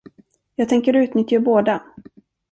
Jag 0.55 0.69
tänker 0.69 0.93
utnyttja 0.95 1.39
båda. 1.39 1.81